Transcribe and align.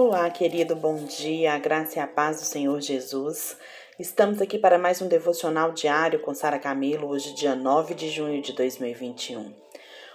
Olá, 0.00 0.30
querido, 0.30 0.76
bom 0.76 0.94
dia, 0.94 1.54
a 1.54 1.58
graça 1.58 1.98
e 1.98 2.00
a 2.00 2.06
paz 2.06 2.38
do 2.38 2.44
Senhor 2.44 2.80
Jesus. 2.80 3.56
Estamos 3.98 4.40
aqui 4.40 4.56
para 4.56 4.78
mais 4.78 5.02
um 5.02 5.08
devocional 5.08 5.72
diário 5.72 6.20
com 6.20 6.32
Sara 6.32 6.56
Camilo, 6.56 7.08
hoje, 7.08 7.34
dia 7.34 7.56
9 7.56 7.94
de 7.94 8.08
junho 8.08 8.40
de 8.40 8.52
2021. 8.52 9.52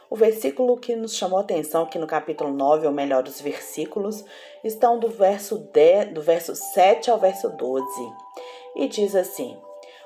O 0.09 0.15
versículo 0.15 0.77
que 0.77 0.95
nos 0.95 1.17
chamou 1.17 1.37
a 1.37 1.41
atenção 1.41 1.83
aqui 1.83 1.99
no 1.99 2.07
capítulo 2.07 2.53
9, 2.53 2.87
ou 2.87 2.93
melhor, 2.93 3.27
os 3.27 3.41
versículos, 3.41 4.23
estão 4.63 4.97
do 4.97 5.09
verso, 5.09 5.57
10, 5.57 6.13
do 6.13 6.21
verso 6.21 6.55
7 6.55 7.11
ao 7.11 7.19
verso 7.19 7.49
12. 7.49 7.85
E 8.77 8.87
diz 8.87 9.13
assim: 9.13 9.57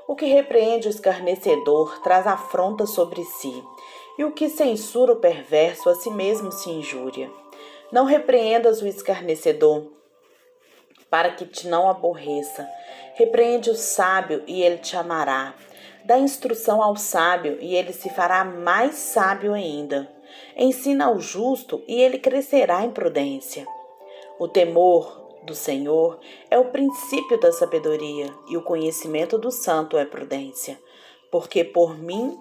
O 0.07 0.15
que 0.15 0.25
repreende 0.25 0.87
o 0.87 0.89
escarnecedor 0.89 2.01
traz 2.01 2.25
afronta 2.25 2.87
sobre 2.87 3.23
si, 3.23 3.63
e 4.17 4.23
o 4.23 4.31
que 4.31 4.49
censura 4.49 5.13
o 5.13 5.17
perverso 5.17 5.87
a 5.87 5.93
si 5.93 6.09
mesmo 6.09 6.51
se 6.51 6.67
injúria. 6.67 7.29
Não 7.91 8.05
repreendas 8.05 8.81
o 8.81 8.87
escarnecedor, 8.87 9.91
para 11.09 11.31
que 11.31 11.45
te 11.45 11.67
não 11.67 11.89
aborreça. 11.89 12.67
Repreende 13.15 13.69
o 13.69 13.75
sábio 13.75 14.43
e 14.45 14.61
ele 14.61 14.77
te 14.77 14.97
amará. 14.97 15.55
Dá 16.03 16.17
instrução 16.17 16.81
ao 16.81 16.95
sábio 16.95 17.57
e 17.61 17.75
ele 17.75 17.93
se 17.93 18.09
fará 18.09 18.43
mais 18.43 18.95
sábio 18.95 19.53
ainda. 19.53 20.09
Ensina 20.55 21.05
ao 21.05 21.19
justo 21.19 21.81
e 21.87 22.01
ele 22.01 22.19
crescerá 22.19 22.83
em 22.83 22.91
prudência. 22.91 23.65
O 24.37 24.47
temor 24.47 25.39
do 25.43 25.55
Senhor 25.55 26.19
é 26.51 26.57
o 26.57 26.65
princípio 26.65 27.39
da 27.39 27.51
sabedoria 27.51 28.33
e 28.49 28.57
o 28.57 28.61
conhecimento 28.61 29.37
do 29.37 29.49
santo 29.49 29.97
é 29.97 30.05
prudência. 30.05 30.77
Porque 31.31 31.63
por 31.63 31.97
mim 31.97 32.37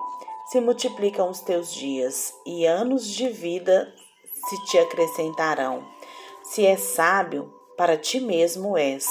se 0.50 0.60
multiplicam 0.60 1.30
os 1.30 1.40
teus 1.40 1.72
dias 1.72 2.34
e 2.44 2.66
anos 2.66 3.06
de 3.08 3.28
vida 3.28 3.92
se 4.48 4.62
te 4.64 4.78
acrescentarão. 4.78 5.84
Se 6.42 6.64
és 6.64 6.80
sábio, 6.80 7.52
para 7.76 7.96
ti 7.96 8.20
mesmo 8.20 8.76
és. 8.78 9.06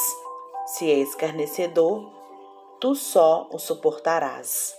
Se 0.65 0.89
és 0.89 1.09
escarnecedor, 1.09 2.09
tu 2.79 2.95
só 2.95 3.47
o 3.51 3.59
suportarás. 3.59 4.73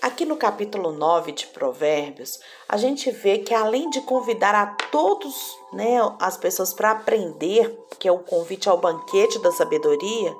Aqui 0.00 0.24
no 0.24 0.36
capítulo 0.36 0.92
9 0.92 1.32
de 1.32 1.46
Provérbios, 1.48 2.40
a 2.66 2.78
gente 2.78 3.10
vê 3.10 3.38
que 3.38 3.52
além 3.52 3.90
de 3.90 4.00
convidar 4.00 4.54
a 4.54 4.66
todos, 4.90 5.58
né, 5.74 5.98
as 6.18 6.38
pessoas 6.38 6.72
para 6.72 6.92
aprender, 6.92 7.78
que 7.98 8.08
é 8.08 8.12
o 8.12 8.20
convite 8.20 8.68
ao 8.68 8.78
banquete 8.78 9.38
da 9.40 9.52
sabedoria, 9.52 10.34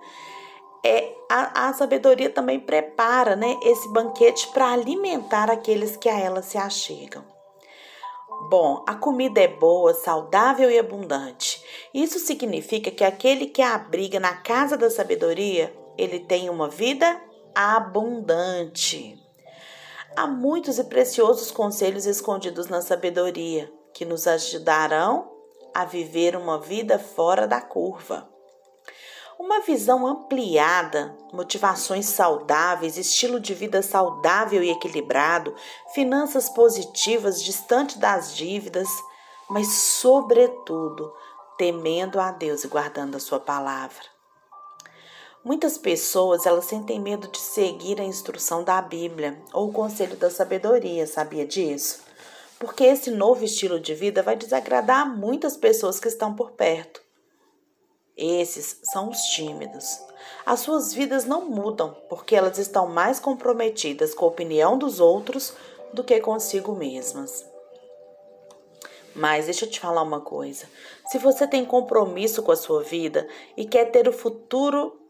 é 0.82 1.14
a, 1.28 1.68
a 1.68 1.72
sabedoria 1.74 2.30
também 2.30 2.58
prepara, 2.58 3.36
né, 3.36 3.58
esse 3.62 3.86
banquete 3.88 4.48
para 4.48 4.72
alimentar 4.72 5.50
aqueles 5.50 5.94
que 5.94 6.08
a 6.08 6.18
ela 6.18 6.40
se 6.40 6.56
achegam. 6.56 7.39
Bom, 8.48 8.84
a 8.86 8.94
comida 8.94 9.40
é 9.40 9.48
boa, 9.48 9.92
saudável 9.92 10.70
e 10.70 10.78
abundante. 10.78 11.62
Isso 11.92 12.18
significa 12.18 12.90
que 12.90 13.04
aquele 13.04 13.46
que 13.46 13.60
abriga 13.60 14.18
na 14.18 14.34
casa 14.34 14.76
da 14.76 14.88
sabedoria, 14.88 15.74
ele 15.98 16.20
tem 16.20 16.48
uma 16.48 16.68
vida 16.68 17.20
abundante. 17.54 19.18
Há 20.16 20.26
muitos 20.26 20.78
e 20.78 20.84
preciosos 20.84 21.50
conselhos 21.50 22.06
escondidos 22.06 22.68
na 22.68 22.80
sabedoria 22.80 23.70
que 23.92 24.04
nos 24.04 24.26
ajudarão 24.26 25.30
a 25.74 25.84
viver 25.84 26.34
uma 26.34 26.58
vida 26.58 26.98
fora 26.98 27.46
da 27.46 27.60
curva. 27.60 28.29
Uma 29.40 29.60
visão 29.60 30.06
ampliada, 30.06 31.16
motivações 31.32 32.04
saudáveis, 32.04 32.98
estilo 32.98 33.40
de 33.40 33.54
vida 33.54 33.80
saudável 33.80 34.62
e 34.62 34.68
equilibrado, 34.68 35.54
finanças 35.94 36.50
positivas, 36.50 37.42
distante 37.42 37.98
das 37.98 38.36
dívidas, 38.36 38.86
mas, 39.48 39.68
sobretudo, 39.68 41.10
temendo 41.56 42.20
a 42.20 42.30
Deus 42.30 42.64
e 42.64 42.68
guardando 42.68 43.16
a 43.16 43.18
sua 43.18 43.40
palavra. 43.40 44.04
Muitas 45.42 45.78
pessoas 45.78 46.44
elas 46.44 46.66
sentem 46.66 47.00
medo 47.00 47.26
de 47.26 47.38
seguir 47.38 47.98
a 47.98 48.04
instrução 48.04 48.62
da 48.62 48.82
Bíblia 48.82 49.42
ou 49.54 49.70
o 49.70 49.72
conselho 49.72 50.18
da 50.18 50.28
sabedoria, 50.28 51.06
sabia 51.06 51.46
disso? 51.46 52.02
Porque 52.58 52.84
esse 52.84 53.10
novo 53.10 53.42
estilo 53.42 53.80
de 53.80 53.94
vida 53.94 54.22
vai 54.22 54.36
desagradar 54.36 55.08
muitas 55.08 55.56
pessoas 55.56 55.98
que 55.98 56.08
estão 56.08 56.34
por 56.34 56.50
perto. 56.50 57.08
Esses 58.20 58.80
são 58.82 59.08
os 59.08 59.18
tímidos. 59.22 59.98
As 60.44 60.60
suas 60.60 60.92
vidas 60.92 61.24
não 61.24 61.46
mudam 61.46 61.96
porque 62.06 62.36
elas 62.36 62.58
estão 62.58 62.86
mais 62.86 63.18
comprometidas 63.18 64.12
com 64.12 64.26
a 64.26 64.28
opinião 64.28 64.76
dos 64.76 65.00
outros 65.00 65.54
do 65.94 66.04
que 66.04 66.20
consigo 66.20 66.74
mesmas. 66.74 67.46
Mas 69.14 69.46
deixa 69.46 69.64
eu 69.64 69.70
te 69.70 69.80
falar 69.80 70.02
uma 70.02 70.20
coisa: 70.20 70.68
se 71.06 71.16
você 71.16 71.46
tem 71.46 71.64
compromisso 71.64 72.42
com 72.42 72.52
a 72.52 72.56
sua 72.56 72.82
vida 72.82 73.26
e 73.56 73.64
quer 73.64 73.86
ter 73.86 74.06
o 74.06 74.12
futuro 74.12 75.00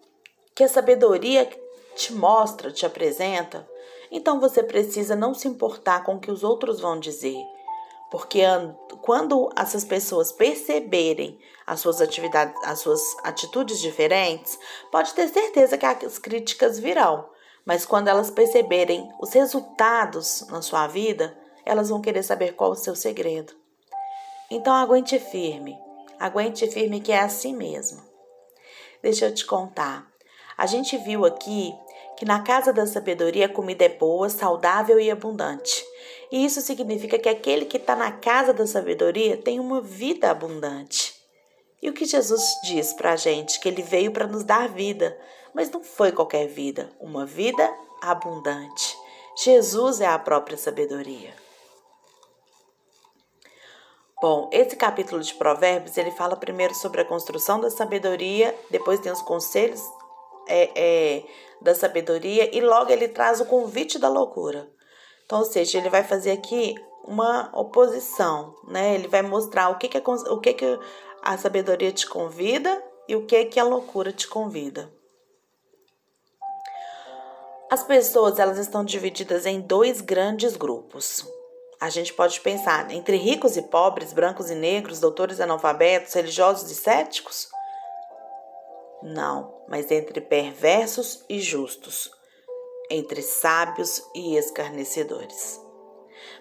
que 0.54 0.62
a 0.62 0.68
sabedoria 0.68 1.50
te 1.96 2.12
mostra, 2.12 2.70
te 2.70 2.86
apresenta, 2.86 3.68
então 4.08 4.38
você 4.38 4.62
precisa 4.62 5.16
não 5.16 5.34
se 5.34 5.48
importar 5.48 6.04
com 6.04 6.14
o 6.14 6.20
que 6.20 6.30
os 6.30 6.44
outros 6.44 6.80
vão 6.80 7.00
dizer 7.00 7.36
porque 8.10 8.42
quando 9.02 9.50
essas 9.56 9.84
pessoas 9.84 10.32
perceberem 10.32 11.38
as 11.66 11.80
suas 11.80 12.00
atividades, 12.00 12.54
as 12.64 12.80
suas 12.80 13.00
atitudes 13.22 13.80
diferentes, 13.80 14.58
pode 14.90 15.14
ter 15.14 15.28
certeza 15.28 15.78
que 15.78 15.86
as 15.86 16.18
críticas 16.18 16.78
virão. 16.78 17.28
Mas 17.64 17.86
quando 17.86 18.08
elas 18.08 18.30
perceberem 18.30 19.08
os 19.20 19.32
resultados 19.32 20.46
na 20.48 20.60
sua 20.60 20.86
vida, 20.88 21.38
elas 21.64 21.88
vão 21.88 22.00
querer 22.00 22.22
saber 22.22 22.54
qual 22.54 22.72
o 22.72 22.76
seu 22.76 22.96
segredo. 22.96 23.54
Então 24.50 24.74
aguente 24.74 25.18
firme. 25.18 25.78
Aguente 26.18 26.66
firme 26.68 27.00
que 27.00 27.12
é 27.12 27.20
assim 27.20 27.54
mesmo. 27.54 28.02
Deixa 29.02 29.26
eu 29.26 29.34
te 29.34 29.46
contar. 29.46 30.10
A 30.58 30.66
gente 30.66 30.98
viu 30.98 31.24
aqui 31.24 31.72
que 32.20 32.26
na 32.26 32.42
casa 32.42 32.70
da 32.70 32.86
sabedoria 32.86 33.46
a 33.46 33.48
comida 33.48 33.82
é 33.82 33.88
boa, 33.88 34.28
saudável 34.28 35.00
e 35.00 35.10
abundante. 35.10 35.82
E 36.30 36.44
isso 36.44 36.60
significa 36.60 37.18
que 37.18 37.30
aquele 37.30 37.64
que 37.64 37.78
está 37.78 37.96
na 37.96 38.12
casa 38.12 38.52
da 38.52 38.66
sabedoria 38.66 39.38
tem 39.38 39.58
uma 39.58 39.80
vida 39.80 40.30
abundante. 40.30 41.14
E 41.80 41.88
o 41.88 41.94
que 41.94 42.04
Jesus 42.04 42.42
diz 42.62 42.92
para 42.92 43.12
a 43.12 43.16
gente? 43.16 43.58
Que 43.58 43.70
ele 43.70 43.80
veio 43.80 44.12
para 44.12 44.26
nos 44.26 44.44
dar 44.44 44.68
vida, 44.68 45.18
mas 45.54 45.70
não 45.70 45.82
foi 45.82 46.12
qualquer 46.12 46.46
vida, 46.46 46.90
uma 47.00 47.24
vida 47.24 47.74
abundante. 48.02 48.98
Jesus 49.42 50.02
é 50.02 50.06
a 50.06 50.18
própria 50.18 50.58
sabedoria. 50.58 51.34
Bom, 54.20 54.50
esse 54.52 54.76
capítulo 54.76 55.22
de 55.22 55.32
Provérbios 55.32 55.96
ele 55.96 56.10
fala 56.10 56.36
primeiro 56.36 56.74
sobre 56.74 57.00
a 57.00 57.04
construção 57.06 57.58
da 57.58 57.70
sabedoria, 57.70 58.54
depois 58.68 59.00
tem 59.00 59.10
os 59.10 59.22
conselhos 59.22 59.80
é, 60.48 60.70
é, 60.74 61.24
da 61.60 61.74
sabedoria 61.74 62.54
e 62.56 62.60
logo 62.60 62.90
ele 62.90 63.08
traz 63.08 63.40
o 63.40 63.46
convite 63.46 63.98
da 63.98 64.08
loucura. 64.08 64.68
Então, 65.24 65.38
ou 65.38 65.44
seja, 65.44 65.78
ele 65.78 65.88
vai 65.88 66.02
fazer 66.02 66.32
aqui 66.32 66.74
uma 67.04 67.50
oposição, 67.54 68.54
né? 68.66 68.94
Ele 68.94 69.08
vai 69.08 69.22
mostrar 69.22 69.68
o 69.70 69.78
que 69.78 69.88
que, 69.88 69.98
a, 69.98 70.02
o 70.32 70.40
que, 70.40 70.52
que 70.54 70.78
a 71.22 71.36
sabedoria 71.38 71.92
te 71.92 72.06
convida 72.06 72.82
e 73.06 73.16
o 73.16 73.26
que 73.26 73.44
que 73.44 73.60
a 73.60 73.64
loucura 73.64 74.12
te 74.12 74.26
convida. 74.26 74.90
As 77.70 77.84
pessoas 77.84 78.38
elas 78.38 78.58
estão 78.58 78.84
divididas 78.84 79.46
em 79.46 79.60
dois 79.60 80.00
grandes 80.00 80.56
grupos. 80.56 81.24
A 81.80 81.88
gente 81.88 82.12
pode 82.12 82.40
pensar 82.40 82.90
entre 82.90 83.16
ricos 83.16 83.56
e 83.56 83.62
pobres, 83.62 84.12
brancos 84.12 84.50
e 84.50 84.54
negros, 84.54 85.00
doutores 85.00 85.38
e 85.38 85.42
analfabetos, 85.42 86.12
religiosos 86.12 86.70
e 86.70 86.74
céticos? 86.74 87.48
Não, 89.02 89.64
mas 89.68 89.90
entre 89.90 90.20
perversos 90.20 91.24
e 91.28 91.40
justos, 91.40 92.10
entre 92.90 93.22
sábios 93.22 94.02
e 94.14 94.36
escarnecedores. 94.36 95.60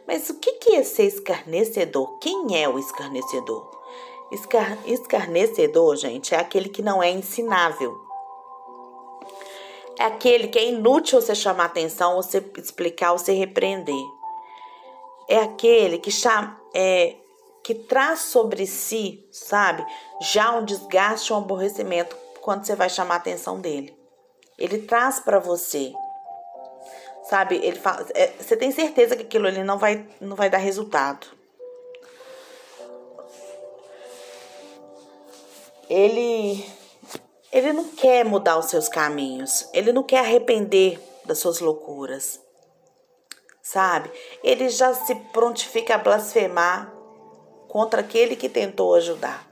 Mas 0.06 0.30
o 0.30 0.40
que 0.40 0.74
é 0.74 0.84
ser 0.84 1.06
escarnecedor? 1.06 2.20
Quem 2.20 2.62
é 2.62 2.68
o 2.68 2.78
escarnecedor? 2.78 3.80
Escar 4.32 4.78
escarnecedor, 4.88 5.96
gente, 5.96 6.36
é 6.36 6.40
aquele 6.40 6.70
que 6.70 6.82
não 6.82 7.02
é 7.02 7.10
ensinável. 7.10 7.98
É 9.98 10.06
aquele 10.06 10.48
que 10.48 10.60
é 10.60 10.70
inútil 10.70 11.22
você 11.22 11.34
chamar 11.34 11.66
atenção, 11.66 12.16
você 12.16 12.44
explicar, 12.58 13.12
você 13.12 13.34
repreender. 13.34 13.96
É 15.28 15.38
aquele 15.38 15.98
que 15.98 16.12
chama, 16.12 16.60
é, 16.74 17.16
que 17.64 17.74
traz 17.74 18.22
sobre 18.22 18.66
si, 18.66 19.28
sabe, 19.32 19.86
já 20.22 20.56
um 20.58 20.64
desgaste, 20.64 21.34
um 21.34 21.38
aborrecimento 21.38 22.16
quando 22.42 22.66
você 22.66 22.76
vai 22.76 22.90
chamar 22.90 23.16
a 23.16 23.18
atenção 23.18 23.60
dele. 23.60 23.98
Ele 24.58 24.80
traz 24.80 25.20
para 25.20 25.40
você. 25.40 25.94
Sabe, 27.24 27.56
ele 27.58 27.80
fala, 27.80 28.06
é, 28.16 28.28
você 28.40 28.58
tem 28.58 28.72
certeza 28.72 29.16
que 29.16 29.24
aquilo 29.24 29.48
ali 29.48 29.64
não 29.64 29.78
vai, 29.78 30.08
não 30.20 30.36
vai 30.36 30.50
dar 30.50 30.58
resultado. 30.58 31.28
Ele 35.88 36.66
ele 37.52 37.74
não 37.74 37.86
quer 37.90 38.24
mudar 38.24 38.58
os 38.58 38.66
seus 38.66 38.88
caminhos, 38.88 39.68
ele 39.74 39.92
não 39.92 40.04
quer 40.04 40.20
arrepender 40.20 41.00
das 41.26 41.40
suas 41.40 41.60
loucuras. 41.60 42.40
Sabe? 43.62 44.12
Ele 44.44 44.70
já 44.70 44.94
se 44.94 45.14
prontifica 45.16 45.96
a 45.96 45.98
blasfemar 45.98 46.92
contra 47.68 48.02
aquele 48.02 48.36
que 48.36 48.50
tentou 48.50 48.96
ajudar. 48.96 49.48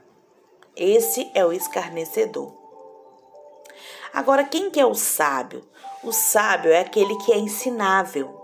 Esse 0.76 1.30
é 1.34 1.44
o 1.44 1.52
escarnecedor. 1.52 2.57
Agora, 4.12 4.44
quem 4.44 4.70
que 4.70 4.80
é 4.80 4.86
o 4.86 4.94
sábio? 4.94 5.62
O 6.02 6.12
sábio 6.12 6.70
é 6.70 6.80
aquele 6.80 7.16
que 7.18 7.32
é 7.32 7.38
ensinável. 7.38 8.38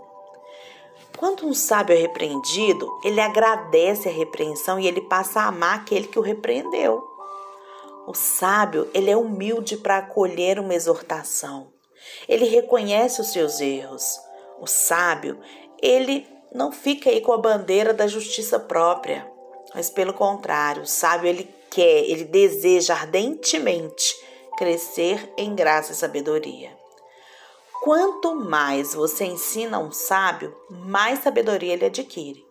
Quando 1.17 1.47
um 1.47 1.53
sábio 1.53 1.95
é 1.95 1.99
repreendido, 1.99 2.91
ele 3.03 3.21
agradece 3.21 4.09
a 4.09 4.11
repreensão 4.11 4.79
e 4.79 4.87
ele 4.87 5.01
passa 5.01 5.41
a 5.41 5.47
amar 5.47 5.75
aquele 5.75 6.07
que 6.07 6.19
o 6.19 6.21
repreendeu. 6.21 7.03
O 8.05 8.13
sábio, 8.13 8.89
ele 8.93 9.09
é 9.09 9.17
humilde 9.17 9.77
para 9.77 9.97
acolher 9.97 10.59
uma 10.59 10.75
exortação. 10.75 11.71
Ele 12.27 12.45
reconhece 12.45 13.21
os 13.21 13.31
seus 13.31 13.59
erros. 13.59 14.19
O 14.59 14.67
sábio, 14.67 15.39
ele 15.81 16.27
não 16.53 16.71
fica 16.71 17.09
aí 17.09 17.21
com 17.21 17.33
a 17.33 17.37
bandeira 17.37 17.93
da 17.93 18.07
justiça 18.07 18.59
própria, 18.59 19.29
mas 19.73 19.89
pelo 19.89 20.13
contrário, 20.13 20.83
o 20.83 20.87
sábio 20.87 21.27
ele 21.27 21.49
quer, 21.69 22.09
ele 22.09 22.23
deseja 22.25 22.93
ardentemente 22.93 24.15
crescer 24.57 25.33
em 25.37 25.53
graça 25.53 25.91
e 25.91 25.95
sabedoria. 25.95 26.77
Quanto 27.83 28.35
mais 28.35 28.93
você 28.93 29.25
ensina 29.25 29.77
um 29.77 29.91
sábio, 29.91 30.55
mais 30.69 31.19
sabedoria 31.19 31.73
ele 31.73 31.85
adquire, 31.85 32.45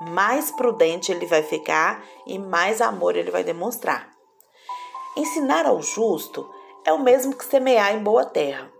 mais 0.00 0.50
prudente 0.50 1.10
ele 1.10 1.26
vai 1.26 1.42
ficar 1.42 2.04
e 2.26 2.38
mais 2.38 2.80
amor 2.80 3.16
ele 3.16 3.30
vai 3.30 3.42
demonstrar. 3.42 4.12
Ensinar 5.16 5.64
ao 5.64 5.80
justo 5.80 6.52
é 6.84 6.92
o 6.92 7.02
mesmo 7.02 7.34
que 7.34 7.44
semear 7.44 7.94
em 7.94 8.02
boa 8.02 8.24
terra. 8.24 8.70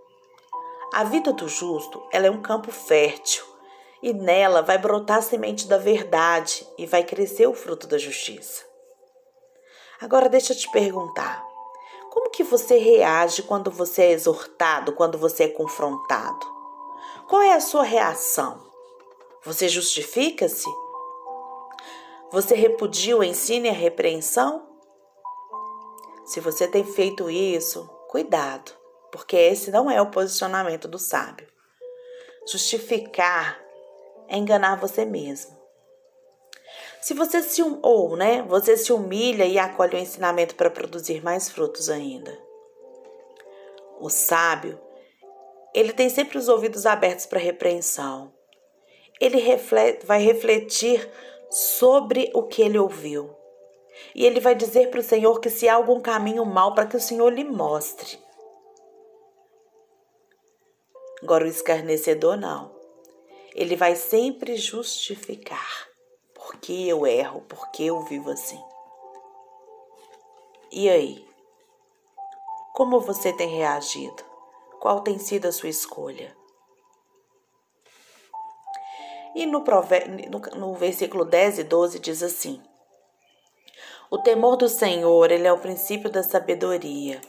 A 0.93 1.05
vida 1.05 1.33
do 1.33 1.49
justo 1.49 2.03
ela 2.13 2.27
é 2.27 2.31
um 2.31 2.43
campo 2.43 2.71
fértil 2.71 3.45
e 4.03 4.13
nela 4.13 4.63
vai 4.63 4.77
brotar 4.77 5.19
a 5.19 5.23
semente 5.23 5.67
da 5.67 5.79
verdade 5.79 6.67
e 6.77 6.87
vai 6.87 7.03
crescer 7.03 7.47
o 7.47 7.55
fruto 7.55 7.87
da 7.87 7.97
justiça. 7.97 8.65
Agora 10.01 10.29
deixa 10.29 10.53
eu 10.53 10.57
te 10.57 10.71
perguntar: 10.71 11.44
como 12.15 12.31
que 12.31 12.45
você 12.45 12.79
reage 12.79 13.43
quando 13.43 13.73
você 13.73 14.03
é 14.03 14.13
exortado, 14.13 14.93
quando 14.93 15.19
você 15.19 15.45
é 15.45 15.49
confrontado? 15.49 16.47
Qual 17.29 17.43
é 17.43 17.55
a 17.55 17.61
sua 17.61 17.83
reação? 17.83 18.65
Você 19.45 19.69
justifica-se? 19.69 20.71
Você 22.31 22.55
repudia 22.55 23.17
o 23.17 23.25
ensino 23.25 23.67
e 23.67 23.69
a 23.69 23.73
repreensão? 23.73 24.65
Se 26.25 26.39
você 26.39 26.69
tem 26.69 26.85
feito 26.85 27.29
isso, 27.29 27.85
cuidado, 28.09 28.71
porque 29.11 29.35
esse 29.35 29.73
não 29.73 29.91
é 29.91 30.01
o 30.01 30.13
posicionamento 30.13 30.87
do 30.87 31.01
sábio. 31.01 31.49
Justificar 32.49 33.61
é 34.29 34.37
enganar 34.37 34.77
você 34.77 35.05
mesmo. 35.05 35.64
Se 37.05 37.13
você 37.13 37.43
se 37.43 37.63
ou, 37.83 38.17
né, 38.17 38.41
você 38.49 38.79
se 38.79 38.91
humilha 38.91 39.45
e 39.45 39.59
acolhe 39.59 39.95
o 39.95 39.99
ensinamento 39.99 40.55
para 40.55 40.71
produzir 40.71 41.23
mais 41.23 41.51
frutos 41.51 41.91
ainda. 41.91 42.35
O 44.01 44.09
sábio, 44.09 44.81
ele 45.75 45.93
tem 45.93 46.09
sempre 46.09 46.39
os 46.39 46.49
ouvidos 46.49 46.87
abertos 46.87 47.27
para 47.27 47.39
repreensão. 47.39 48.33
Ele 49.21 49.39
reflete, 49.39 50.07
vai 50.07 50.23
refletir 50.23 51.07
sobre 51.51 52.31
o 52.33 52.45
que 52.45 52.63
ele 52.63 52.79
ouviu. 52.79 53.37
E 54.15 54.25
ele 54.25 54.41
vai 54.41 54.55
dizer 54.55 54.89
para 54.89 55.01
o 55.01 55.05
Senhor 55.05 55.41
que 55.41 55.51
se 55.51 55.69
há 55.69 55.75
algum 55.75 56.01
caminho 56.01 56.47
mal 56.47 56.75
para 56.75 56.87
que 56.87 56.97
o 56.97 57.01
Senhor 57.01 57.31
lhe 57.31 57.45
mostre. 57.45 58.19
Agora 61.23 61.45
o 61.45 61.49
escarnecedor 61.49 62.39
não 62.39 62.73
ele 63.55 63.77
vai 63.77 63.95
sempre 63.95 64.57
justificar 64.57 65.94
por 66.45 66.57
que 66.57 66.87
eu 66.87 67.07
erro, 67.07 67.41
por 67.49 67.71
que 67.71 67.87
eu 67.87 68.03
vivo 68.03 68.31
assim. 68.31 68.63
E 70.71 70.91
aí? 70.91 71.27
Como 72.75 73.01
você 73.01 73.33
tem 73.33 73.49
reagido? 73.49 74.23
Qual 74.79 75.01
tem 75.01 75.19
sido 75.19 75.47
a 75.47 75.53
sua 75.53 75.71
escolha? 75.71 76.37
E 79.35 79.47
no, 79.47 79.65
no, 79.65 80.39
no 80.59 80.75
versículo 80.75 81.25
10 81.25 81.61
e 81.61 81.65
12 81.65 81.99
diz 81.99 82.23
assim: 82.23 82.63
O 84.11 84.19
temor 84.19 84.57
do 84.57 84.69
Senhor, 84.69 85.31
ele 85.31 85.47
é 85.47 85.53
o 85.53 85.59
princípio 85.59 86.11
da 86.11 86.23
sabedoria, 86.23 87.23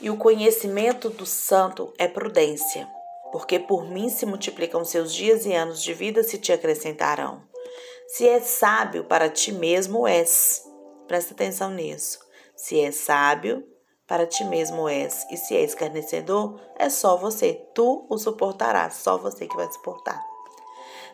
e 0.00 0.08
o 0.08 0.16
conhecimento 0.16 1.10
do 1.10 1.26
santo 1.26 1.92
é 1.98 2.08
prudência 2.08 2.88
porque 3.32 3.58
por 3.58 3.84
mim 3.84 4.08
se 4.08 4.24
multiplicam 4.24 4.82
seus 4.82 5.12
dias 5.12 5.44
e 5.44 5.52
anos 5.52 5.82
de 5.82 5.92
vida 5.92 6.22
se 6.22 6.38
te 6.38 6.52
acrescentarão. 6.52 7.42
Se 8.08 8.28
és 8.28 8.44
sábio 8.44 9.04
para 9.04 9.28
ti 9.28 9.52
mesmo 9.52 10.06
és. 10.06 10.62
Presta 11.06 11.34
atenção 11.34 11.70
nisso. 11.70 12.18
Se 12.54 12.80
és 12.80 12.96
sábio, 12.96 13.66
para 14.06 14.26
ti 14.26 14.44
mesmo 14.44 14.88
és. 14.88 15.26
E 15.30 15.36
se 15.36 15.56
és 15.56 15.70
escarnecedor, 15.70 16.60
é 16.78 16.88
só 16.88 17.16
você. 17.16 17.54
Tu 17.74 18.06
o 18.08 18.18
suportarás, 18.18 18.94
só 18.94 19.18
você 19.18 19.46
que 19.46 19.56
vai 19.56 19.70
suportar. 19.70 20.20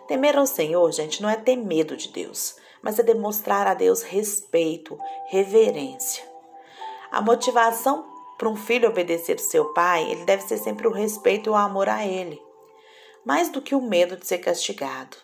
Temer 0.07 0.37
ao 0.37 0.47
Senhor, 0.47 0.91
gente, 0.93 1.23
não 1.23 1.29
é 1.29 1.37
ter 1.37 1.57
medo 1.57 1.97
de 1.97 2.09
Deus, 2.09 2.57
mas 2.83 2.99
é 2.99 3.03
demonstrar 3.03 3.67
a 3.67 3.75
Deus 3.75 4.03
respeito, 4.03 4.99
reverência. 5.29 6.25
A 7.11 7.21
motivação 7.21 8.11
para 8.37 8.49
um 8.49 8.57
filho 8.57 8.89
obedecer 8.89 9.39
seu 9.39 9.73
pai, 9.73 10.11
ele 10.11 10.25
deve 10.25 10.43
ser 10.43 10.59
sempre 10.59 10.89
o 10.89 10.93
respeito 10.93 11.49
e 11.49 11.51
o 11.51 11.55
amor 11.55 11.89
a 11.89 12.05
ele, 12.05 12.43
mais 13.25 13.49
do 13.49 13.63
que 13.63 13.75
o 13.75 13.81
medo 13.81 14.17
de 14.17 14.27
ser 14.27 14.39
castigado. 14.39 15.17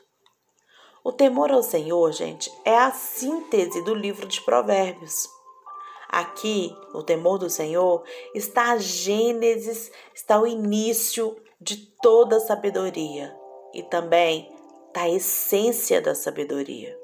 O 1.08 1.12
temor 1.12 1.50
ao 1.50 1.62
Senhor, 1.62 2.12
gente, 2.12 2.52
é 2.66 2.76
a 2.76 2.90
síntese 2.90 3.80
do 3.80 3.94
livro 3.94 4.28
de 4.28 4.42
Provérbios. 4.42 5.26
Aqui, 6.06 6.76
o 6.92 7.02
temor 7.02 7.38
do 7.38 7.48
Senhor 7.48 8.04
está 8.34 8.72
a 8.72 8.76
gênesis, 8.76 9.90
está 10.14 10.38
o 10.38 10.46
início 10.46 11.34
de 11.58 11.78
toda 12.02 12.36
a 12.36 12.40
sabedoria 12.40 13.34
e 13.72 13.82
também 13.82 14.54
está 14.88 15.04
a 15.04 15.08
essência 15.08 16.02
da 16.02 16.14
sabedoria. 16.14 16.94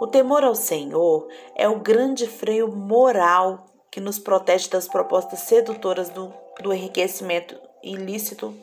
O 0.00 0.06
temor 0.06 0.44
ao 0.44 0.54
Senhor 0.54 1.26
é 1.56 1.68
o 1.68 1.80
grande 1.80 2.28
freio 2.28 2.68
moral 2.68 3.66
que 3.90 3.98
nos 3.98 4.20
protege 4.20 4.70
das 4.70 4.86
propostas 4.86 5.40
sedutoras 5.40 6.08
do, 6.10 6.32
do 6.62 6.72
enriquecimento 6.72 7.56
ilícito, 7.82 8.54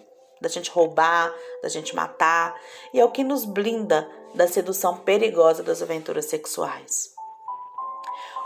da 0.43 0.49
gente 0.49 0.69
roubar, 0.69 1.33
da 1.61 1.69
gente 1.69 1.95
matar, 1.95 2.59
e 2.93 2.99
é 2.99 3.05
o 3.05 3.11
que 3.11 3.23
nos 3.23 3.45
blinda 3.45 4.07
da 4.35 4.45
sedução 4.45 4.97
perigosa 4.97 5.63
das 5.63 5.81
aventuras 5.81 6.25
sexuais. 6.25 7.13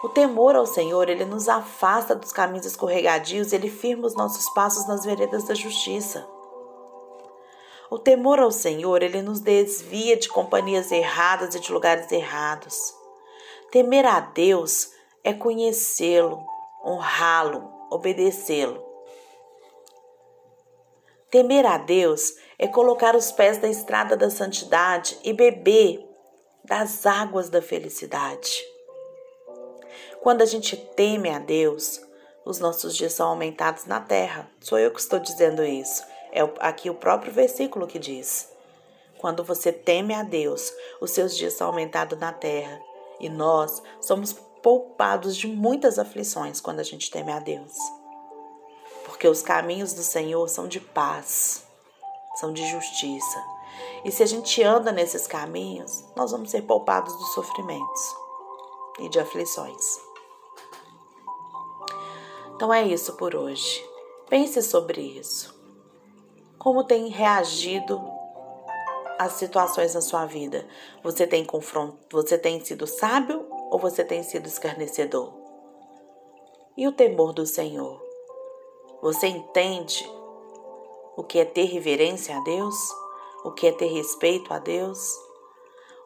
O 0.03 0.09
temor 0.09 0.55
ao 0.55 0.67
Senhor, 0.67 1.09
ele 1.09 1.25
nos 1.25 1.49
afasta 1.49 2.13
dos 2.13 2.31
caminhos 2.31 2.67
escorregadios, 2.67 3.51
ele 3.51 3.67
firma 3.67 4.05
os 4.05 4.15
nossos 4.15 4.47
passos 4.53 4.87
nas 4.87 5.03
veredas 5.03 5.45
da 5.45 5.55
justiça. 5.55 6.27
O 7.89 7.97
temor 7.97 8.37
ao 8.37 8.51
Senhor, 8.51 9.01
ele 9.01 9.23
nos 9.23 9.39
desvia 9.39 10.15
de 10.15 10.29
companhias 10.29 10.91
erradas 10.91 11.55
e 11.55 11.59
de 11.59 11.71
lugares 11.71 12.11
errados. 12.11 12.93
Temer 13.71 14.05
a 14.05 14.19
Deus 14.19 14.91
é 15.23 15.33
conhecê-lo, 15.33 16.45
honrá-lo, 16.85 17.67
obedecê-lo. 17.89 18.86
Temer 21.29 21.65
a 21.65 21.77
Deus 21.77 22.35
é 22.57 22.67
colocar 22.67 23.13
os 23.13 23.33
pés 23.33 23.61
na 23.61 23.67
estrada 23.67 24.15
da 24.15 24.29
santidade 24.29 25.17
e 25.25 25.33
beber 25.33 26.07
das 26.63 27.05
águas 27.05 27.49
da 27.49 27.61
felicidade. 27.61 28.63
Quando 30.21 30.41
a 30.41 30.45
gente 30.45 30.77
teme 30.77 31.29
a 31.29 31.37
Deus, 31.37 32.01
os 32.45 32.59
nossos 32.59 32.95
dias 32.95 33.11
são 33.11 33.27
aumentados 33.27 33.85
na 33.85 33.99
terra. 33.99 34.49
Sou 34.61 34.79
eu 34.79 34.89
que 34.89 35.01
estou 35.01 35.19
dizendo 35.19 35.65
isso. 35.65 36.01
É 36.31 36.41
aqui 36.59 36.89
o 36.89 36.95
próprio 36.95 37.31
versículo 37.33 37.87
que 37.87 37.99
diz. 37.99 38.49
Quando 39.17 39.43
você 39.43 39.71
teme 39.73 40.13
a 40.13 40.23
Deus, 40.23 40.73
os 41.01 41.11
seus 41.11 41.35
dias 41.35 41.53
são 41.53 41.67
aumentados 41.67 42.17
na 42.17 42.31
terra. 42.31 42.79
E 43.19 43.27
nós 43.27 43.83
somos 43.99 44.31
poupados 44.63 45.35
de 45.35 45.47
muitas 45.47 45.99
aflições 45.99 46.61
quando 46.61 46.79
a 46.79 46.83
gente 46.83 47.11
teme 47.11 47.33
a 47.33 47.39
Deus. 47.39 47.73
Porque 49.17 49.27
os 49.27 49.41
caminhos 49.41 49.93
do 49.93 50.03
Senhor 50.03 50.47
são 50.47 50.67
de 50.67 50.79
paz, 50.79 51.65
são 52.35 52.53
de 52.53 52.63
justiça. 52.67 53.43
E 54.05 54.11
se 54.11 54.21
a 54.21 54.27
gente 54.27 54.61
anda 54.61 54.91
nesses 54.91 55.25
caminhos, 55.25 56.05
nós 56.15 56.29
vamos 56.29 56.51
ser 56.51 56.61
poupados 56.61 57.17
dos 57.17 57.33
sofrimentos 57.33 58.15
e 58.99 59.09
de 59.09 59.19
aflições. 59.19 59.83
Então 62.53 62.71
é 62.71 62.83
isso 62.83 63.13
por 63.13 63.33
hoje. 63.33 63.83
Pense 64.29 64.61
sobre 64.61 65.01
isso. 65.01 65.51
Como 66.59 66.83
tem 66.83 67.07
reagido 67.07 67.99
às 69.17 69.31
situações 69.33 69.95
na 69.95 70.01
sua 70.01 70.27
vida? 70.27 70.67
Você 71.01 71.25
tem 71.25 71.43
confronto, 71.43 71.97
você 72.11 72.37
tem 72.37 72.63
sido 72.63 72.85
sábio 72.85 73.47
ou 73.71 73.79
você 73.79 74.05
tem 74.05 74.21
sido 74.21 74.45
escarnecedor? 74.45 75.33
E 76.77 76.87
o 76.87 76.91
temor 76.91 77.33
do 77.33 77.47
Senhor? 77.47 78.06
Você 79.01 79.27
entende 79.27 80.09
o 81.15 81.23
que 81.23 81.39
é 81.39 81.45
ter 81.45 81.65
reverência 81.65 82.35
a 82.35 82.39
Deus? 82.41 82.75
O 83.43 83.51
que 83.51 83.67
é 83.67 83.71
ter 83.71 83.87
respeito 83.87 84.53
a 84.53 84.59
Deus? 84.59 85.15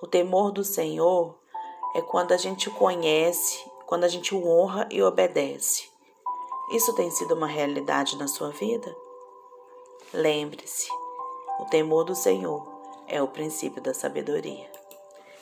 O 0.02 0.08
temor 0.08 0.52
do 0.52 0.64
Senhor 0.64 1.36
é 1.96 2.02
quando 2.02 2.34
a 2.34 2.38
gente 2.38 2.70
conhece, 2.70 3.64
quando 3.86 4.04
a 4.04 4.08
gente 4.08 4.36
o 4.36 4.48
honra 4.48 4.88
e 4.92 5.02
obedece. 5.02 5.90
Isso 6.72 6.94
tem 6.94 7.10
sido 7.12 7.34
uma 7.34 7.48
realidade 7.48 8.18
na 8.18 8.28
sua 8.28 8.50
vida? 8.50 8.96
Lembre-se, 10.14 10.90
o 11.60 11.66
temor 11.66 12.04
do 12.04 12.16
Senhor 12.16 12.68
é 13.08 13.22
o 13.22 13.28
princípio 13.28 13.82
da 13.82 13.94
sabedoria. 13.94 14.70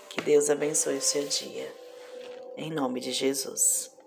Que 0.09 0.21
Deus 0.21 0.49
abençoe 0.49 0.97
o 0.97 1.01
seu 1.01 1.27
dia. 1.27 1.73
Em 2.57 2.71
nome 2.71 2.99
de 2.99 3.11
Jesus. 3.11 3.98